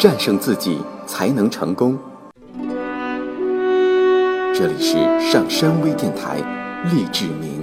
[0.00, 1.98] 战胜自己才能成功。
[4.54, 6.38] 这里是上山微电台，
[6.90, 7.62] 励志明。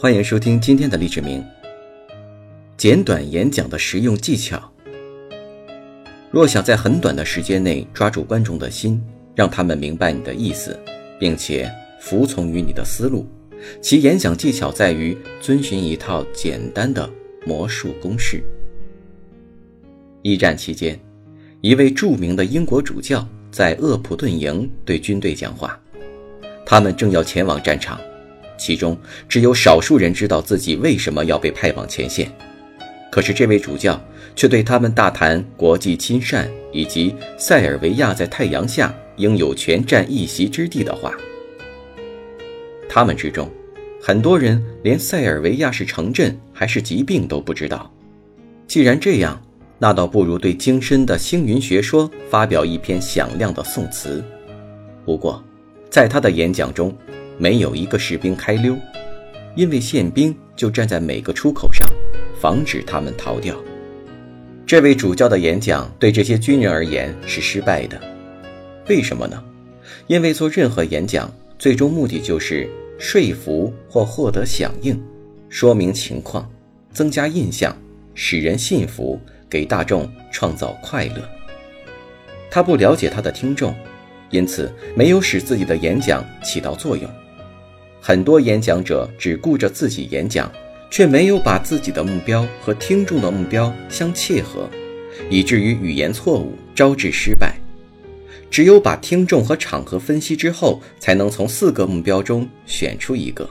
[0.00, 1.44] 欢迎收听今天的励志明。
[2.76, 4.71] 简短演讲的实用技巧。
[6.32, 8.98] 若想在很短的时间内抓住观众的心，
[9.34, 10.78] 让他们明白你的意思，
[11.20, 11.70] 并且
[12.00, 13.26] 服从于你的思路，
[13.82, 17.08] 其演讲技巧在于遵循一套简单的
[17.46, 18.42] 魔术公式。
[20.22, 20.98] 一战期间，
[21.60, 25.78] 一位著名的英国主教在厄普顿营对军队讲话，
[26.64, 28.00] 他们正要前往战场。
[28.56, 28.96] 其中
[29.28, 32.32] 只有少数人知道自己为什么要被派往前线，
[33.12, 34.02] 可是这位主教
[34.34, 41.14] 却对他们大谈国际亲善以及塞尔维亚在太阳下应有权占一席之地的话。
[42.88, 43.50] 他们之中，
[44.00, 47.92] 很多人连塞尔维亚是城镇还是疾病都不知道。
[48.66, 49.38] 既然这样，
[49.78, 54.24] 那倒不如对精深的星云学说发表一篇响亮的宋词。
[55.04, 55.44] 不过，
[55.90, 56.96] 在他的演讲中。
[57.38, 58.76] 没有一个士兵开溜，
[59.54, 61.86] 因为宪兵就站在每个出口上，
[62.40, 63.56] 防止他们逃掉。
[64.66, 68.00] 这位主教的演讲对这些军人而言是失败的，
[68.88, 69.42] 为什么呢？
[70.06, 74.98] 因为做任何演讲，最终目的就是说服或获得响应，
[75.48, 76.50] 说明情况，
[76.92, 77.76] 增加印象，
[78.14, 79.20] 使人信服，
[79.50, 81.28] 给大众创造快乐。
[82.50, 83.74] 他不了解他的听众，
[84.30, 87.10] 因此没有使自己的演讲起到作用。
[88.04, 90.50] 很多演讲者只顾着自己演讲，
[90.90, 94.68] 却没有把自己的目标和听众的目标相切合，
[95.30, 97.54] 以至于语言错误，招致失败。
[98.50, 103.48] 只有把听众和场合分析之后，才能从四个目标中选出一个。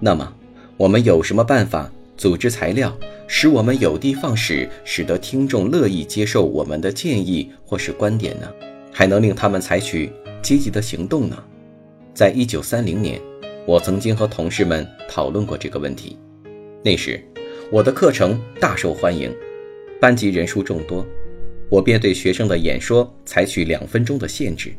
[0.00, 0.34] 那么，
[0.76, 2.92] 我们有什么办法组织材料，
[3.28, 8.48] 使我们有的放矢，使得听众乐意接受我们的建议或是观点呢？
[8.90, 10.10] 还能令他们采取
[10.42, 11.40] 积极的行动呢？
[12.12, 13.20] 在一九三零年。
[13.64, 16.18] 我曾经和同事们讨论过这个问题，
[16.84, 17.22] 那时
[17.70, 19.32] 我的课程大受欢迎，
[20.00, 21.06] 班级人数众多，
[21.70, 24.72] 我便对学生的演说采取两分钟的限制。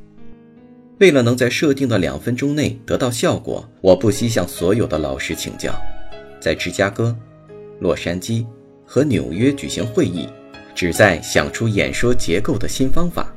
[0.99, 5.73] 为了能在设定的两分钟内得到效果，我不惜向所有的老师请教，
[6.41, 7.15] 在芝加哥、
[7.79, 8.45] 洛杉矶
[8.85, 10.27] 和纽约举行会议，
[10.75, 13.33] 旨在想出演说结构的新方法。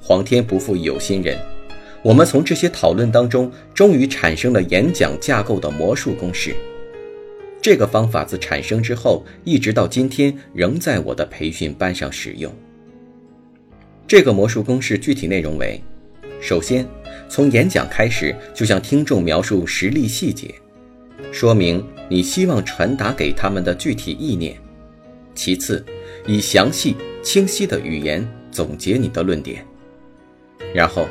[0.00, 1.38] 皇天不负有心人。
[2.02, 6.54] 我们从这些讨论当中，终于产生了演讲架构的魔术公式。
[7.60, 12.50] 这个方法自产生之后，一直到今天，仍在我的培训班上使用。
[14.08, 15.78] 这个魔术公式具体内容为：
[16.40, 16.88] 首先，
[17.28, 20.54] 从演讲开始就向听众描述实例细节，
[21.30, 24.54] 说明你希望传达给他们的具体意念；
[25.34, 25.84] 其次，
[26.26, 29.62] 以详细清晰的语言总结你的论点，
[30.72, 31.06] 然后。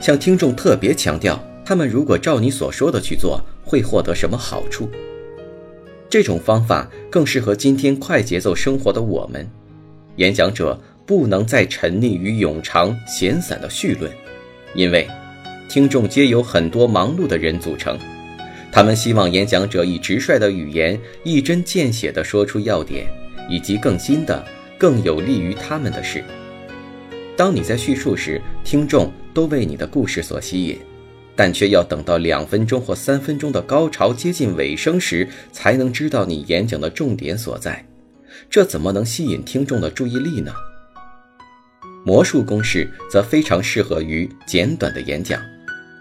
[0.00, 4.88] 向听众特别强调，他们如果照你所说的去做，会获得什么好处。
[6.08, 9.46] 这种方法更适合今天快节奏生活的我们。
[10.16, 14.10] 演讲者不能再沉溺于冗长闲散的绪论，
[14.74, 15.06] 因为
[15.68, 17.98] 听众皆由很多忙碌的人组成，
[18.72, 23.06] 他们希望演讲者以直率的语言，一针见血地说出要点，
[23.48, 24.44] 以及更新的、
[24.78, 26.24] 更有利于他们的事。
[27.36, 30.76] 当你在叙述时，听众都为你的故事所吸引，
[31.36, 37.86] 但却要等到两分钟或三分钟的高潮接近尾声时，才能知道你演讲的重点所在。
[38.50, 40.50] 这怎么能吸引听众的注意力呢？
[42.04, 45.40] 魔术公式则非常适合于简短的演讲，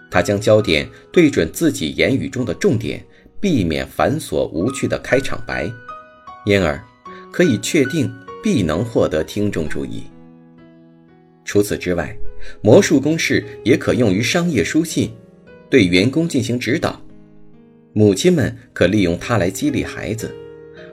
[0.09, 3.05] 它将焦点对准自己言语中的重点，
[3.39, 5.71] 避免繁琐无趣的开场白，
[6.47, 6.83] 因而
[7.31, 8.11] 可以确定
[8.41, 10.05] 必能获得听众注意。
[11.45, 12.17] 除此之外，
[12.61, 15.11] 魔术公式也可用于商业书信，
[15.69, 17.01] 对员工进行指导。
[17.93, 20.33] 母亲们可利用它来激励孩子，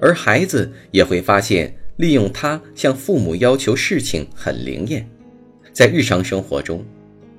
[0.00, 5.06] 而孩子也会发现利用它向父母要求事情很灵验。
[5.72, 6.84] 在日常生活中，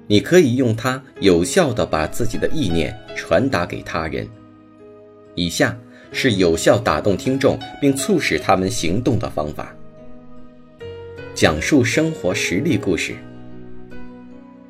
[0.07, 4.27] 你可以用它有效地把自己的意念传达给他人。
[5.33, 5.77] 以下
[6.11, 9.75] 是有效打动听众并促使他们行动的方法。
[11.33, 13.15] 讲述生活实例故事。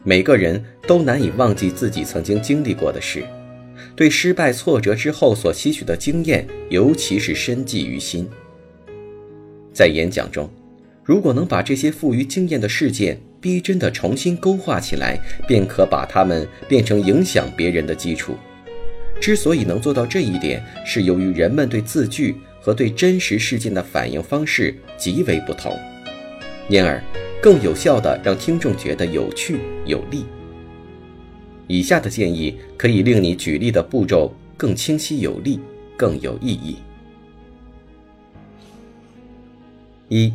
[0.08, 3.26] 每个人都难以忘记自己曾经经历过的事，
[3.96, 8.30] 对失败挫折之后所吸取的经验，尤其是深记于心。
[9.74, 10.48] 在演讲中，
[11.04, 18.36] 如果能把这些富于经验的事件逼真地重新勾画起来，便可把它们变成影响别人的基础。
[19.20, 25.76] 之所以能做到这一点，是由于人们对字句和对真实事件的反应方式极为不同，
[26.70, 27.02] 因而
[27.42, 30.26] 更有效地让听众觉得有趣有力。
[31.68, 35.60] 以下的建议可以令你举例的步骤更清晰有力，
[35.98, 36.78] 更有意义。
[40.10, 40.32] 一，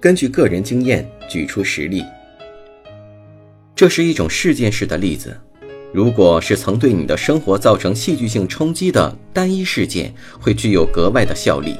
[0.00, 2.04] 根据个人经验举出实例。
[3.76, 5.36] 这是一种事件式的例子。
[5.92, 11.76] 如果是曾对你的生活造成戏剧性冲击的单一事件，会具有格外的效力，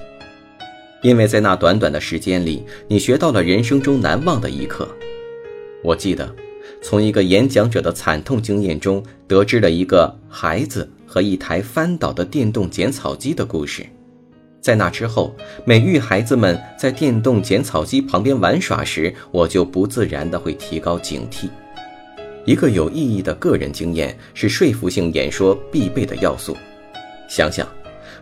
[1.05, 4.89] 因为在那短短的时间里，你学到了人生中难忘的一课。
[5.83, 6.35] 我记得，
[6.81, 13.85] 从一个演讲者的惨痛经验中，得知了一个孩子和一台翻倒的电动剪草机的故事。
[14.63, 15.37] 在那之后，
[15.67, 21.51] 每遇孩子们在电动剪草机旁边玩耍时，我就不自然地会提高警惕。
[22.47, 26.57] 一个有意义的个人经验是说服性演说必备的要素。
[27.29, 27.69] 想想，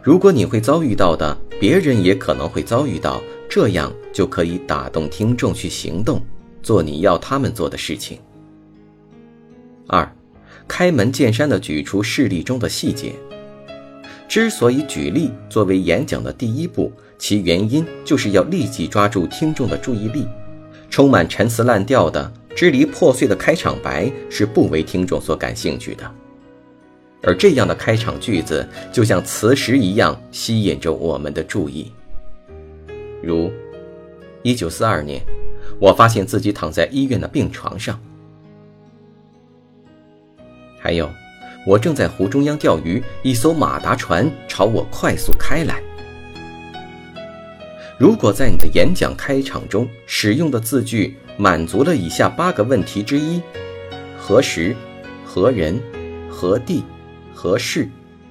[0.03, 6.21] 如果你会遭遇到的，别人也可能会遭遇到，这样就可以打动听众去行动，
[6.61, 8.19] 做你要他们做的事情。
[9.87, 10.13] 二，
[10.67, 13.13] 开门见山的举出事例中的细节。
[14.29, 20.27] 之所以举例作为演讲的第一步，其原因就是要立即抓住听众的注意力，
[20.91, 22.33] 充满陈词滥调的。
[22.55, 26.15] 支离破碎的开场白是不为听众所感兴趣的，
[27.23, 31.93] 而这样的开场句子就像磁石一样吸引着我们的注意。
[33.23, 33.51] 如，
[34.43, 35.23] 一九四二年，
[35.79, 38.01] 我发现自己躺在医院的病床上。
[40.81, 41.09] 还有，
[41.65, 45.81] 我正在湖中央钓鱼，一艘马达船朝我快速开来。
[47.99, 53.41] 如果在你的演讲开场中使用的字句，满足了以下八个问题之一：
[54.19, 54.75] 何时、
[55.25, 55.81] 何人、
[56.29, 56.83] 何地、
[57.43, 57.89] 何事、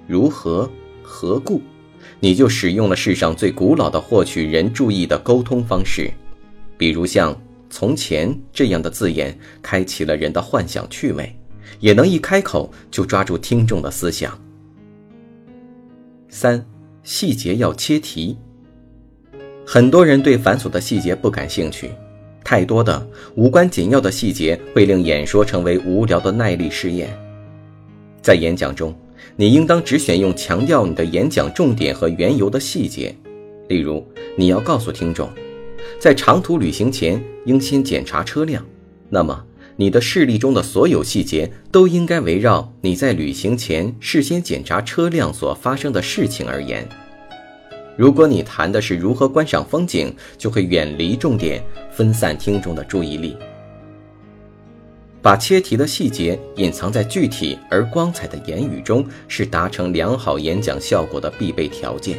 [0.07, 0.71] 如何、
[1.03, 1.61] 何故，
[2.21, 6.09] 你就使用了世上最古老的获取人注意的沟通方式。
[6.77, 7.37] 比如像
[7.69, 11.35] “从前”这样的字眼，开启了人的幻想趣味，
[11.81, 14.39] 也能一开口就抓住听众的思想。
[16.29, 16.65] 三、
[17.03, 18.37] 细节要切题。
[19.67, 21.91] 很多人对繁琐的细节不感兴趣。
[22.45, 23.05] 太多的
[23.35, 27.09] 无关紧要的细节会令演说成为无聊的耐力试验。
[28.21, 28.95] 在演讲中，
[29.35, 33.15] 你应当只选用强调你的演讲重点和缘由的细节。
[33.67, 35.29] 例如，你要告诉听众，
[35.99, 38.65] 在长途旅行前应先检查车辆，
[39.09, 39.43] 那么
[39.75, 46.87] 你的事例中的所有细节都应该围绕你在旅行前事先检查车辆所发生的事情而言。
[47.97, 53.35] 如果你谈的是如何观赏风景，就会远离重点，分散听众的注意力。
[55.21, 62.17] 把切题的细节隐藏在具体而光彩的言语中，是达成良好演讲效果的必备条件。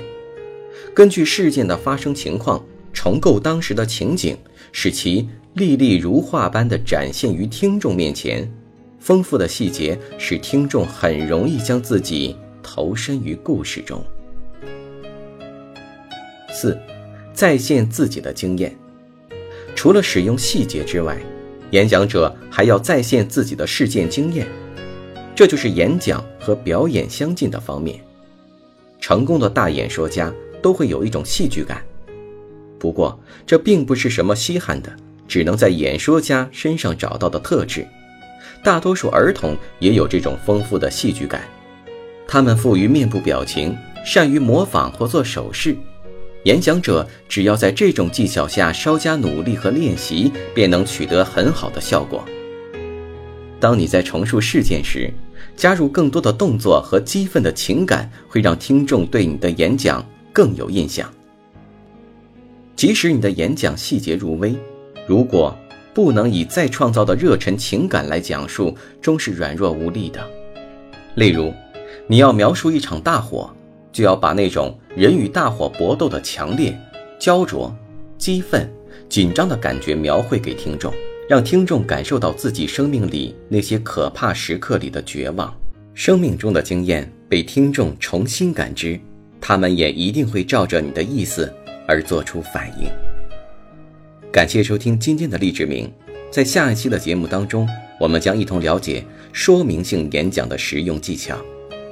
[0.94, 4.36] 根据事件的发生情况，重构当时的情景，
[4.70, 8.50] 使其历历如画般的展现于听众面前。
[9.00, 14.00] 丰富的细节使听众很容易将自己投身于故事中。
[16.52, 16.78] 四，
[17.32, 18.72] 再现自己的经验。
[19.74, 21.18] 除了使用细节之外，
[21.72, 24.46] 演讲者还要再现自己的事件经验，
[25.34, 27.98] 这就是演讲和表演相近的方面。
[29.00, 31.82] 成功的大演说家都会有一种戏剧感，
[32.78, 34.94] 不过这并不是什么稀罕的，
[35.26, 37.86] 只能在演说家身上找到的特质。
[38.62, 41.42] 大多数儿童也有这种丰富的戏剧感，
[42.28, 43.74] 他们富于面部表情，
[44.04, 45.74] 善于模仿或做手势。
[46.44, 52.24] 演讲者只要在这种技巧下稍加努力和练习，便能取得很好的效果。
[53.60, 55.12] 当你在重述事件时，
[55.56, 61.08] 加入更多的动作和激愤的情感，会让听众对你的演讲更有印象。
[62.74, 64.56] 即使你的演讲细节入微，
[65.06, 65.56] 如果
[65.94, 70.28] 不能以再创造的热忱情感来讲述，终是软弱无力的。
[71.14, 71.54] 例如，
[72.08, 73.54] 你要描述一场大火。
[73.92, 76.76] 就要把那种人与大火搏斗的强烈、
[77.18, 77.74] 焦灼、
[78.16, 78.68] 激愤、
[79.08, 80.92] 紧张的感觉描绘给听众，
[81.28, 85.54] 让听众感受到自己生命里那些可怕时刻里的绝望。
[85.94, 88.98] 生命中的经验被听众重新感知，
[89.38, 91.52] 他们也一定会照着你的意思
[91.86, 92.88] 而做出反应。
[94.32, 95.92] 感谢收听今天的励志名，
[96.30, 97.68] 在下一期的节目当中，
[98.00, 101.36] 我们将一同了解说明性演讲的实用技巧。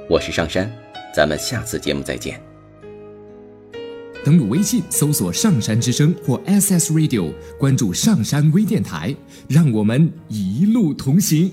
[0.09, 0.80] 我是上山。
[1.13, 2.41] 咱们下次节目再见。
[4.23, 9.15] 登录微信搜索“上山之声”或 SS Radio，关注上山微电台，
[9.49, 11.51] 让我们一路同行。